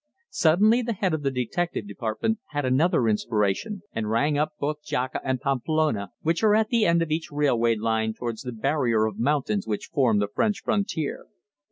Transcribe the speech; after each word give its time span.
Suddenly 0.31 0.81
the 0.81 0.93
head 0.93 1.13
of 1.13 1.21
the 1.21 1.29
Detective 1.29 1.87
Department 1.87 2.39
had 2.47 2.65
another 2.65 3.07
inspiration 3.07 3.83
and 3.93 4.09
rang 4.09 4.35
up 4.35 4.53
both 4.59 4.81
Jaca 4.83 5.19
and 5.23 5.39
Pamplona, 5.39 6.09
which 6.23 6.41
are 6.43 6.55
at 6.55 6.69
the 6.69 6.85
end 6.87 7.03
of 7.03 7.11
each 7.11 7.31
railway 7.31 7.75
line 7.75 8.15
towards 8.15 8.41
the 8.41 8.51
barrier 8.51 9.05
of 9.05 9.19
mountains 9.19 9.67
which 9.67 9.91
form 9.93 10.17
the 10.17 10.27
French 10.27 10.61
frontier. 10.63 11.27